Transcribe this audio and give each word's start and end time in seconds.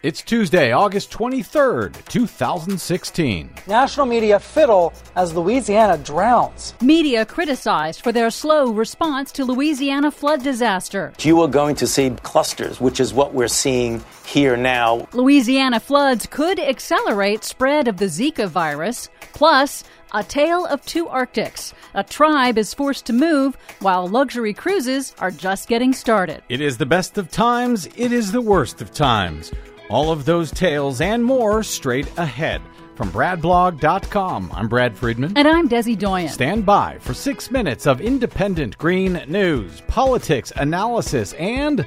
It's 0.00 0.22
Tuesday, 0.22 0.70
August 0.70 1.10
23rd, 1.10 2.04
2016. 2.04 3.50
National 3.66 4.06
media 4.06 4.38
fiddle 4.38 4.92
as 5.16 5.34
Louisiana 5.34 5.98
drowns. 5.98 6.72
Media 6.80 7.26
criticized 7.26 8.02
for 8.02 8.12
their 8.12 8.30
slow 8.30 8.70
response 8.70 9.32
to 9.32 9.44
Louisiana 9.44 10.12
flood 10.12 10.44
disaster. 10.44 11.12
You 11.18 11.40
are 11.40 11.48
going 11.48 11.74
to 11.76 11.88
see 11.88 12.10
clusters, 12.22 12.80
which 12.80 13.00
is 13.00 13.12
what 13.12 13.34
we're 13.34 13.48
seeing 13.48 14.04
here 14.24 14.56
now. 14.56 15.08
Louisiana 15.14 15.80
floods 15.80 16.26
could 16.26 16.60
accelerate 16.60 17.42
spread 17.42 17.88
of 17.88 17.96
the 17.96 18.04
Zika 18.04 18.46
virus. 18.46 19.08
Plus, 19.32 19.82
a 20.14 20.22
tale 20.22 20.64
of 20.66 20.84
two 20.86 21.08
Arctics. 21.08 21.74
A 21.94 22.04
tribe 22.04 22.56
is 22.56 22.72
forced 22.72 23.06
to 23.06 23.12
move 23.12 23.56
while 23.80 24.06
luxury 24.06 24.54
cruises 24.54 25.12
are 25.18 25.32
just 25.32 25.68
getting 25.68 25.92
started. 25.92 26.44
It 26.48 26.60
is 26.60 26.78
the 26.78 26.86
best 26.86 27.18
of 27.18 27.32
times, 27.32 27.88
it 27.96 28.12
is 28.12 28.30
the 28.30 28.40
worst 28.40 28.80
of 28.80 28.92
times. 28.92 29.50
All 29.90 30.12
of 30.12 30.26
those 30.26 30.50
tales 30.50 31.00
and 31.00 31.24
more 31.24 31.62
straight 31.62 32.06
ahead. 32.18 32.60
From 32.94 33.10
BradBlog.com, 33.10 34.50
I'm 34.52 34.68
Brad 34.68 34.96
Friedman. 34.96 35.32
And 35.36 35.48
I'm 35.48 35.68
Desi 35.68 35.98
Doyen. 35.98 36.28
Stand 36.28 36.66
by 36.66 36.98
for 37.00 37.14
six 37.14 37.50
minutes 37.50 37.86
of 37.86 38.00
independent 38.00 38.76
green 38.76 39.22
news, 39.28 39.80
politics, 39.86 40.52
analysis, 40.56 41.32
and 41.34 41.86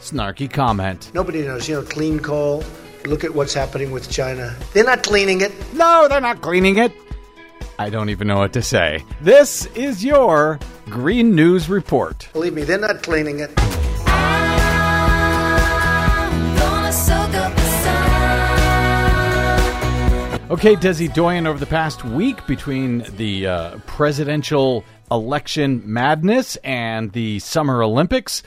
snarky 0.00 0.50
comment. 0.50 1.12
Nobody 1.14 1.42
knows. 1.42 1.68
You 1.68 1.76
know, 1.76 1.82
clean 1.82 2.18
coal. 2.18 2.64
Look 3.04 3.22
at 3.22 3.32
what's 3.32 3.54
happening 3.54 3.92
with 3.92 4.10
China. 4.10 4.56
They're 4.72 4.82
not 4.82 5.04
cleaning 5.04 5.42
it. 5.42 5.52
No, 5.74 6.08
they're 6.08 6.20
not 6.20 6.40
cleaning 6.40 6.78
it. 6.78 6.92
I 7.78 7.90
don't 7.90 8.08
even 8.08 8.26
know 8.26 8.38
what 8.38 8.54
to 8.54 8.62
say. 8.62 9.04
This 9.20 9.66
is 9.76 10.02
your 10.04 10.58
Green 10.86 11.34
News 11.36 11.68
Report. 11.68 12.28
Believe 12.32 12.54
me, 12.54 12.64
they're 12.64 12.78
not 12.78 13.02
cleaning 13.02 13.40
it. 13.40 13.52
Okay, 20.48 20.76
Desi 20.76 21.12
Doyen, 21.12 21.44
over 21.48 21.58
the 21.58 21.66
past 21.66 22.04
week 22.04 22.46
between 22.46 22.98
the 23.16 23.48
uh, 23.48 23.78
presidential 23.86 24.84
election 25.10 25.82
madness 25.84 26.54
and 26.62 27.10
the 27.10 27.40
Summer 27.40 27.82
Olympics, 27.82 28.44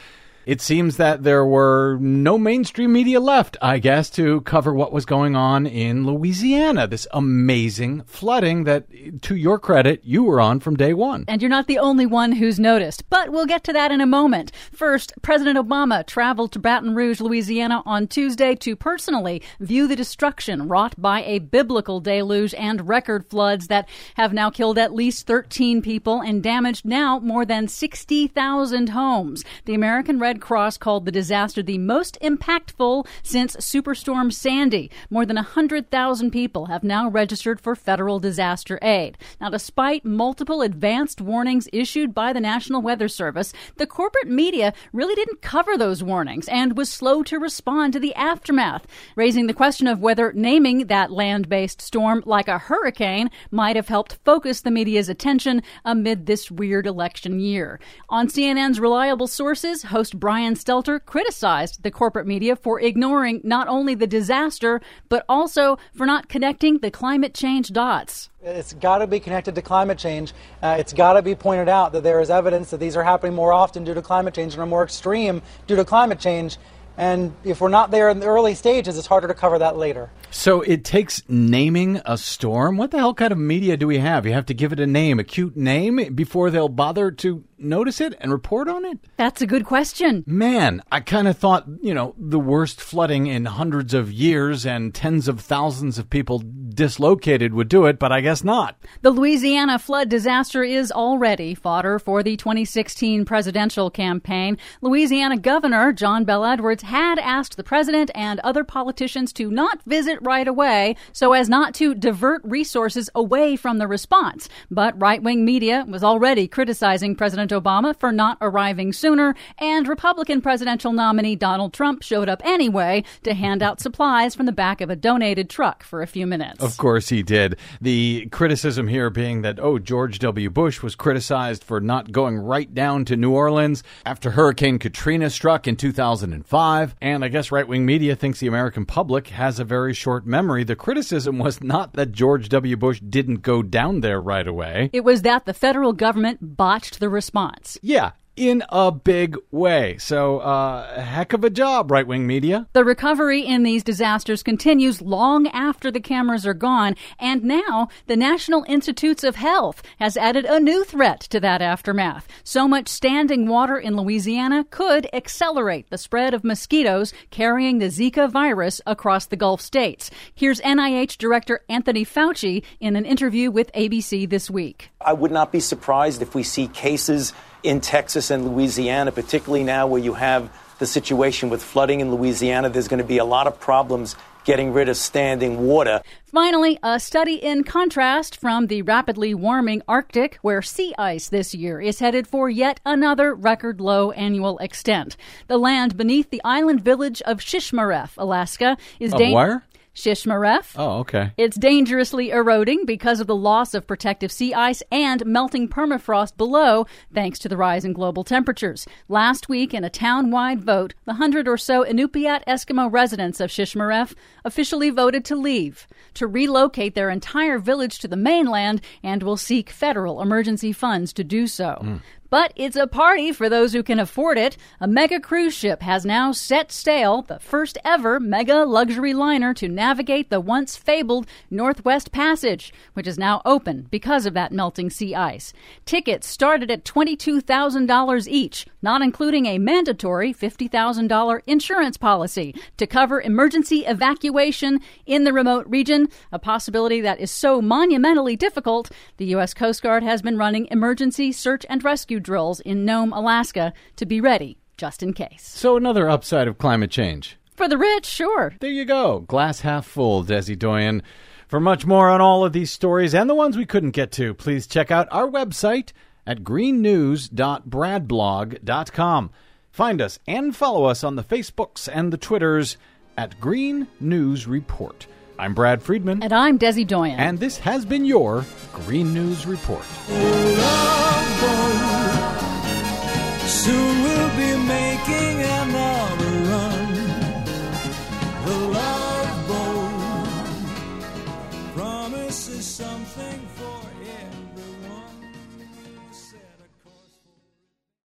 it 0.50 0.62
seems 0.62 0.98
that 0.98 1.22
there 1.22 1.46
were 1.46 2.00
no 2.02 2.36
mainstream 2.36 2.92
media 2.92 3.20
left, 3.20 3.56
I 3.62 3.78
guess, 3.78 4.10
to 4.12 4.42
cover 4.42 4.74
what 4.74 4.92
was 4.92 5.06
going 5.06 5.36
on 5.36 5.68
in 5.68 6.08
Louisiana. 6.08 6.88
This 6.88 7.06
amazing 7.12 8.02
flooding 8.08 8.64
that, 8.64 8.88
to 9.22 9.36
your 9.36 9.60
credit, 9.60 10.02
you 10.04 10.24
were 10.24 10.42
on 10.42 10.60
from 10.60 10.76
day 10.76 10.96
one. 10.96 11.26
And 11.28 11.40
you're 11.40 11.50
not 11.50 11.68
the 11.68 11.78
only 11.78 12.08
one 12.08 12.32
who's 12.32 12.60
noticed, 12.60 13.08
but 13.12 13.30
we'll 13.30 13.46
get 13.46 13.64
to 13.66 13.74
that 13.74 13.92
in 13.92 14.02
a 14.02 14.08
moment. 14.08 14.52
First, 14.72 15.14
President 15.22 15.56
Obama 15.56 16.04
traveled 16.04 16.52
to 16.54 16.60
Baton 16.60 16.96
Rouge, 16.96 17.22
Louisiana 17.22 17.84
on 17.86 18.08
Tuesday 18.08 18.56
to 18.56 18.76
personally 18.76 19.44
view 19.60 19.88
the 19.88 19.96
destruction 19.96 20.68
wrought 20.68 21.00
by 21.00 21.22
a 21.26 21.38
biblical 21.38 22.00
deluge 22.00 22.56
and 22.56 22.88
record 22.88 23.24
floods 23.30 23.68
that 23.68 23.88
have 24.16 24.34
now 24.34 24.50
killed 24.50 24.80
at 24.80 24.96
least 24.96 25.28
13 25.28 25.84
people 25.84 26.22
and 26.22 26.42
damaged 26.42 26.86
now 26.86 27.20
more 27.20 27.46
than 27.46 27.68
60,000 27.68 28.90
homes. 28.90 29.46
The 29.66 29.76
American 29.76 30.18
Red 30.18 30.39
Cross 30.40 30.78
called 30.78 31.06
the 31.06 31.12
disaster 31.12 31.62
the 31.62 31.78
most 31.78 32.18
impactful 32.22 33.06
since 33.24 33.56
Superstorm 33.58 34.34
Sandy. 34.34 34.90
More 35.10 35.26
than 35.26 35.36
100,000 35.36 36.32
people 36.32 36.68
have 36.68 36.84
now 36.84 37.10
registered 37.10 37.60
for 37.60 37.76
federal 37.76 38.20
disaster 38.20 38.80
aid. 38.82 39.18
Now, 39.40 39.50
despite 39.50 40.06
multiple 40.06 40.62
advanced 40.62 41.22
warnings 41.22 41.68
issued 41.72 42.14
by 42.16 42.34
the 42.34 42.40
National 42.40 42.82
Weather 42.82 43.08
Service, 43.08 43.54
the 43.78 43.88
corporate 43.88 44.28
media 44.28 44.74
really 44.94 45.16
didn't 45.16 45.42
cover 45.42 45.78
those 45.78 46.04
warnings 46.04 46.48
and 46.48 46.78
was 46.78 46.90
slow 46.90 47.24
to 47.24 47.38
respond 47.38 47.94
to 47.94 48.00
the 48.00 48.16
aftermath, 48.16 48.88
raising 49.16 49.48
the 49.48 49.54
question 49.54 49.88
of 49.88 50.00
whether 50.00 50.34
naming 50.34 50.88
that 50.88 51.12
land 51.12 51.50
based 51.50 51.82
storm 51.82 52.24
like 52.26 52.48
a 52.48 52.58
hurricane 52.58 53.30
might 53.52 53.76
have 53.76 53.88
helped 53.88 54.18
focus 54.26 54.62
the 54.62 54.72
media's 54.72 55.10
attention 55.10 55.62
amid 55.86 56.26
this 56.26 56.52
weird 56.52 56.86
election 56.86 57.40
year. 57.40 57.80
On 58.10 58.28
CNN's 58.28 58.80
reliable 58.80 59.28
sources, 59.28 59.84
host 59.84 60.19
Brian 60.20 60.56
Stelter 60.56 61.00
criticized 61.04 61.82
the 61.84 61.92
corporate 61.92 62.28
media 62.28 62.56
for 62.56 62.80
ignoring 62.82 63.40
not 63.44 63.70
only 63.70 63.96
the 63.96 64.06
disaster, 64.06 64.82
but 65.08 65.24
also 65.30 65.78
for 65.96 66.06
not 66.06 66.28
connecting 66.28 66.80
the 66.80 66.92
climate 66.92 67.34
change 67.34 67.70
dots. 67.70 68.30
It's 68.42 68.74
got 68.74 68.98
to 68.98 69.08
be 69.08 69.22
connected 69.22 69.56
to 69.56 69.62
climate 69.62 69.98
change. 69.98 70.34
Uh, 70.62 70.76
it's 70.78 70.92
got 70.92 71.14
to 71.14 71.22
be 71.22 71.36
pointed 71.36 71.70
out 71.70 71.94
that 71.94 72.04
there 72.04 72.20
is 72.20 72.30
evidence 72.30 72.72
that 72.72 72.80
these 72.80 72.98
are 72.98 73.04
happening 73.04 73.34
more 73.34 73.54
often 73.54 73.86
due 73.86 73.94
to 73.94 74.02
climate 74.02 74.34
change 74.34 74.54
and 74.54 74.62
are 74.62 74.66
more 74.66 74.84
extreme 74.84 75.42
due 75.68 75.78
to 75.78 75.86
climate 75.86 76.20
change. 76.20 76.58
And 76.98 77.34
if 77.46 77.62
we're 77.62 77.70
not 77.70 77.92
there 77.92 78.10
in 78.10 78.20
the 78.20 78.26
early 78.26 78.56
stages, 78.56 78.98
it's 78.98 79.08
harder 79.08 79.30
to 79.30 79.34
cover 79.34 79.60
that 79.60 79.78
later. 79.78 80.10
So 80.32 80.62
it 80.62 80.84
takes 80.84 81.24
naming 81.30 82.02
a 82.06 82.18
storm. 82.18 82.76
What 82.76 82.92
the 82.92 82.98
hell 82.98 83.14
kind 83.14 83.32
of 83.32 83.38
media 83.38 83.78
do 83.78 83.88
we 83.88 84.00
have? 84.00 84.26
You 84.26 84.34
have 84.34 84.46
to 84.48 84.54
give 84.54 84.74
it 84.74 84.82
a 84.82 84.88
name, 84.88 85.18
a 85.18 85.24
cute 85.24 85.56
name, 85.56 86.14
before 86.14 86.52
they'll 86.52 86.68
bother 86.68 87.10
to 87.10 87.46
notice 87.62 88.02
it 88.02 88.16
and 88.20 88.32
report 88.32 88.68
on 88.68 88.86
it? 88.86 89.00
That's 89.18 89.42
a 89.42 89.48
good 89.48 89.66
question. 89.66 90.24
Man, 90.26 90.82
I 90.92 91.00
kind 91.00 91.28
of 91.28 91.38
thought, 91.38 91.66
you 91.82 91.94
know, 91.94 92.16
the 92.18 92.40
worst 92.40 92.82
flooding 92.82 93.28
in 93.28 93.46
hundreds 93.46 93.94
of 93.94 94.12
years 94.12 94.66
and 94.66 94.94
tens 94.94 95.28
of 95.28 95.40
thousands 95.40 95.98
of 95.98 96.10
people 96.10 96.40
dislocated 96.40 97.54
would 97.54 97.68
do 97.68 97.86
it, 97.86 98.00
but 98.00 98.12
I 98.12 98.22
guess 98.22 98.44
not. 98.44 98.78
The 99.02 99.12
Louisiana 99.12 99.80
flood 99.80 100.10
disaster 100.10 100.64
is 100.64 100.92
already 100.92 101.56
fodder 101.56 102.00
for 102.00 102.24
the 102.24 102.38
2016 102.38 103.26
presidential 103.26 103.90
campaign. 103.90 104.58
Louisiana 104.82 105.38
Governor 105.38 105.92
John 105.92 106.24
Bel 106.24 106.46
Edwards 106.46 106.84
had 106.84 107.20
asked 107.20 107.58
the 107.58 107.64
president 107.64 108.12
and 108.16 108.40
other 108.42 108.64
politicians 108.64 109.34
to 109.34 109.52
not 109.52 109.82
visit 109.86 110.20
right 110.22 110.48
away 110.48 110.96
so 111.12 111.34
as 111.34 111.50
not 111.50 111.74
to 111.76 111.94
divert 111.94 112.42
resources 112.44 113.10
away 113.16 113.56
from 113.56 113.78
the 113.78 113.88
response. 113.88 114.48
But 114.72 115.00
right 115.00 115.22
wing 115.22 115.44
media 115.44 115.86
was 115.88 116.04
already 116.04 116.48
criticizing 116.48 117.16
President 117.16 117.49
President 117.50 117.66
Obama 117.66 117.96
for 118.00 118.12
not 118.12 118.38
arriving 118.42 118.94
sooner, 118.94 119.36
and 119.58 119.88
Republican 119.88 120.42
presidential 120.42 120.94
nominee 120.94 121.36
Donald 121.36 121.74
Trump 121.74 122.04
showed 122.04 122.30
up 122.30 122.42
anyway 122.46 123.04
to 123.24 123.34
hand 123.34 123.64
out 123.64 123.80
supplies 123.80 124.36
from 124.36 124.46
the 124.46 124.52
back 124.52 124.82
of 124.82 124.90
a 124.90 124.96
donated 124.96 125.50
truck 125.50 125.84
for 125.84 126.02
a 126.02 126.08
few 126.08 126.28
minutes. 126.28 126.64
Of 126.64 126.78
course 126.78 127.10
he 127.10 127.24
did. 127.24 127.58
The 127.82 128.28
criticism 128.32 128.88
here 128.88 129.10
being 129.10 129.42
that, 129.42 129.60
oh, 129.60 129.80
George 129.80 130.20
W. 130.20 130.50
Bush 130.50 130.84
was 130.84 130.96
criticized 130.96 131.64
for 131.64 131.80
not 131.80 132.12
going 132.12 132.38
right 132.38 132.72
down 132.74 133.06
to 133.06 133.16
New 133.16 133.32
Orleans 133.32 133.84
after 134.06 134.32
Hurricane 134.32 134.80
Katrina 134.80 135.30
struck 135.30 135.68
in 135.68 135.76
2005. 135.76 136.96
And 137.02 137.24
I 137.24 137.28
guess 137.30 137.52
right 137.52 137.68
wing 137.68 137.86
media 137.86 138.16
thinks 138.16 138.40
the 138.40 138.48
American 138.48 138.86
public 138.86 139.30
has 139.30 139.60
a 139.60 139.64
very 139.64 139.94
short 139.94 140.26
memory. 140.26 140.64
The 140.64 140.76
criticism 140.76 141.40
was 141.40 141.64
not 141.64 141.94
that 141.94 142.12
George 142.12 142.50
W. 142.50 142.78
Bush 142.78 143.00
didn't 143.00 143.42
go 143.42 143.64
down 143.64 144.02
there 144.02 144.22
right 144.22 144.48
away, 144.48 144.90
it 144.94 145.04
was 145.04 145.24
that 145.24 145.46
the 145.46 145.54
federal 145.54 145.94
government 145.94 146.40
botched 146.42 147.00
the 147.00 147.10
response 147.10 147.39
response. 147.48 147.78
Yeah, 147.82 148.12
in 148.40 148.64
a 148.70 148.90
big 148.90 149.36
way. 149.52 149.98
So, 149.98 150.40
uh, 150.40 151.02
heck 151.02 151.34
of 151.34 151.44
a 151.44 151.50
job, 151.50 151.92
right 151.92 152.08
wing 152.08 152.26
media. 152.26 152.68
The 152.72 152.86
recovery 152.86 153.46
in 153.46 153.64
these 153.64 153.84
disasters 153.84 154.42
continues 154.42 155.02
long 155.02 155.48
after 155.48 155.92
the 155.92 156.00
cameras 156.00 156.48
are 156.48 156.54
gone, 156.54 156.96
and 157.20 157.44
now 157.44 157.90
the 158.08 158.16
National 158.16 158.64
Institutes 158.70 159.26
of 159.26 159.36
Health 159.36 159.84
has 160.00 160.16
added 160.16 160.46
a 160.46 160.58
new 160.58 160.86
threat 160.86 161.20
to 161.32 161.42
that 161.42 161.62
aftermath. 161.62 162.30
So 162.46 162.66
much 162.66 162.88
standing 162.88 163.46
water 163.46 163.78
in 163.78 163.98
Louisiana 163.98 164.64
could 164.70 165.10
accelerate 165.12 165.90
the 165.90 165.98
spread 165.98 166.34
of 166.34 166.46
mosquitoes 166.46 167.14
carrying 167.32 167.80
the 167.80 167.88
Zika 167.88 168.32
virus 168.32 168.80
across 168.88 169.26
the 169.26 169.36
Gulf 169.36 169.60
states. 169.60 170.10
Here's 170.34 170.62
NIH 170.62 171.18
Director 171.18 171.60
Anthony 171.68 172.06
Fauci 172.06 172.64
in 172.80 172.96
an 172.96 173.04
interview 173.04 173.52
with 173.52 173.70
ABC 173.74 174.30
this 174.30 174.50
week. 174.50 174.92
I 175.02 175.12
would 175.12 175.32
not 175.32 175.52
be 175.52 175.60
surprised 175.60 176.22
if 176.22 176.34
we 176.34 176.44
see 176.44 176.70
cases 176.70 177.34
in 177.64 177.82
Texas 177.82 178.32
and 178.32 178.48
Louisiana, 178.48 179.12
particularly 179.12 179.64
now 179.64 179.88
where 179.88 180.02
you 180.02 180.14
have 180.14 180.50
the 180.80 180.86
situation 180.86 181.50
with 181.50 181.62
flooding 181.62 182.00
in 182.00 182.14
Louisiana. 182.14 182.70
There's 182.70 182.88
going 182.88 183.02
to 183.02 183.08
be 183.08 183.18
a 183.18 183.26
lot 183.26 183.48
of 183.48 183.60
problems 183.60 184.16
getting 184.46 184.72
rid 184.74 184.90
of 184.90 184.98
standing 184.98 185.68
water. 185.68 186.02
Finally, 186.26 186.80
a 186.82 187.00
study 187.00 187.36
in 187.36 187.64
contrast 187.64 188.40
from 188.40 188.68
the 188.68 188.82
rapidly 188.82 189.34
warming 189.34 189.82
Arctic, 189.88 190.38
where 190.42 190.62
sea 190.62 190.94
ice 190.98 191.30
this 191.30 191.54
year 191.54 191.82
is 191.82 192.00
headed 192.00 192.28
for 192.28 192.50
yet 192.50 192.80
another 192.86 193.36
record 193.36 193.82
low 193.82 194.12
annual 194.12 194.58
extent. 194.60 195.18
The 195.48 195.58
land 195.58 195.98
beneath 195.98 196.30
the 196.30 196.42
island 196.44 196.82
village 196.82 197.22
of 197.24 197.40
Shishmaref, 197.40 198.12
Alaska, 198.18 198.78
is 199.00 199.12
dangerous. 199.12 199.62
Shishmaref. 199.96 200.76
Oh, 200.78 201.00
okay. 201.00 201.32
It's 201.38 201.58
dangerously 201.58 202.30
eroding 202.30 202.86
because 202.86 203.20
of 203.20 203.28
the 203.28 203.36
loss 203.36 203.74
of 203.74 203.88
protective 203.88 204.32
sea 204.32 204.54
ice 204.54 204.82
and 204.92 205.26
melting 205.26 205.68
permafrost 205.68 206.38
below, 206.38 206.86
thanks 207.14 207.40
to 207.40 207.50
the 207.50 207.58
rise 207.58 207.84
in 207.84 207.94
global 207.94 208.24
temperatures. 208.24 208.88
Last 209.08 209.50
week, 209.50 209.74
in 209.74 209.84
a 209.84 209.90
town 209.90 210.32
wide 210.32 210.62
vote, 210.62 210.94
the 211.06 211.16
hundred 211.16 211.48
or 211.48 211.58
so 211.58 211.84
Inupiat 211.84 212.46
Eskimo 212.46 212.92
residents 212.92 213.40
of 213.40 213.50
Shishmaref 213.50 214.14
officially 214.46 214.90
voted 214.90 215.26
to 215.26 215.36
leave, 215.36 215.88
to 216.14 216.28
relocate 216.28 216.96
their 216.96 217.10
entire 217.10 217.60
village 217.60 218.00
to 218.00 218.08
the 218.08 218.16
mainland, 218.16 218.82
and 219.04 219.24
will 219.24 219.38
seek 219.38 219.70
federal 219.70 220.22
emergency 220.22 220.72
funds 220.72 221.12
to 221.14 221.24
do 221.24 221.48
so. 221.48 221.80
Mm. 221.82 222.02
But 222.30 222.54
it's 222.56 222.76
a 222.76 222.86
party 222.88 223.32
for 223.32 223.50
those 223.50 223.74
who 223.74 223.82
can 223.82 224.00
afford 224.00 224.38
it. 224.38 224.56
A 224.80 224.88
mega 224.88 225.20
cruise 225.20 225.54
ship 225.54 225.82
has 225.82 226.06
now 226.06 226.32
set 226.32 226.72
sail, 226.72 227.24
the 227.24 227.40
first 227.40 227.78
ever 227.84 228.20
mega 228.20 228.66
luxury 228.66 229.14
liner 229.14 229.54
to 229.56 229.68
navigate 229.68 230.30
the 230.30 230.40
once 230.40 230.76
fabled 230.76 231.26
Northwest 231.50 232.12
Passage, 232.12 232.72
which 232.94 233.08
is 233.08 233.18
now 233.18 233.42
open 233.46 233.88
because 233.90 234.26
of 234.26 234.34
that 234.36 234.52
melting 234.52 234.90
sea 234.90 235.16
ice. 235.16 235.54
Tickets 235.86 236.28
started 236.28 236.70
at 236.70 236.86
$22,000 236.86 238.28
each, 238.28 238.68
not 238.82 239.02
including 239.02 239.46
a 239.46 239.58
mandatory 239.58 240.34
$50,000 240.34 241.42
insurance 241.48 241.98
policy 241.98 242.54
to 242.78 242.86
cover 242.86 243.22
emergency 243.22 243.86
evacuation 243.86 244.80
in 245.06 245.24
the 245.24 245.34
remote 245.34 245.66
region, 245.68 246.08
a 246.32 246.40
possibility 246.40 247.02
that 247.02 247.20
is 247.20 247.32
so 247.32 247.62
monumentally 247.62 248.36
difficult, 248.36 248.92
the 249.18 249.26
U.S. 249.28 249.54
Coast 249.54 249.82
Guard 249.82 250.04
has 250.04 250.22
been 250.22 250.38
running 250.38 250.68
emergency 250.72 251.32
search 251.32 251.66
and 251.70 251.82
rescue 252.20 252.34
drills 252.34 252.60
in 252.62 252.86
Nome, 252.86 253.14
Alaska 253.14 253.74
to 253.96 254.06
be 254.06 254.22
ready 254.22 254.58
just 254.78 255.02
in 255.04 255.14
case. 255.14 255.48
So, 255.48 255.78
another 255.78 256.10
upside 256.10 256.48
of 256.48 256.58
climate 256.58 256.90
change. 256.92 257.38
For 257.56 257.68
the 257.68 257.78
rich, 257.78 258.06
sure. 258.06 258.54
There 258.60 258.72
you 258.72 258.86
go. 258.86 259.20
Glass 259.20 259.62
half 259.62 259.86
full, 259.86 260.24
Desi 260.24 260.58
Doyen. 260.58 261.04
For 261.48 261.60
much 261.60 261.86
more 261.86 262.10
on 262.10 262.22
all 262.22 262.46
of 262.46 262.54
these 262.54 262.72
stories 262.72 263.14
and 263.14 263.30
the 263.30 263.36
ones 263.36 263.58
we 263.58 263.66
couldn't 263.66 263.92
get 263.92 264.12
to, 264.14 264.34
please 264.34 264.66
check 264.68 264.92
out 264.92 265.08
our 265.12 265.28
website 265.28 265.92
at 266.26 266.44
greennews.bradblog.com. 266.44 269.30
Find 269.72 270.02
us 270.02 270.20
and 270.28 270.56
follow 270.56 270.86
us 270.86 271.04
on 271.04 271.16
the 271.16 271.24
Facebooks 271.24 271.90
and 271.92 272.14
the 272.14 272.18
Twitters 272.18 272.78
at 273.18 273.40
Green 273.42 273.88
News 274.00 274.48
Report. 274.48 275.08
I'm 275.38 275.54
Brad 275.54 275.82
Friedman. 275.82 276.24
And 276.24 276.34
I'm 276.34 276.60
Desi 276.60 276.86
Doyen. 276.86 277.20
And 277.20 277.40
this 277.40 277.58
has 277.60 277.86
been 277.86 278.06
your 278.06 278.46
Green 278.74 279.14
News 279.14 279.46
Report. 279.46 279.86